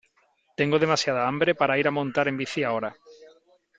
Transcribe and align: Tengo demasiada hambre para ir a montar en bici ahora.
Tengo 0.57 0.79
demasiada 0.83 1.27
hambre 1.27 1.51
para 1.59 1.77
ir 1.81 1.87
a 1.87 1.95
montar 1.97 2.25
en 2.27 2.35
bici 2.39 2.61
ahora. 2.63 2.91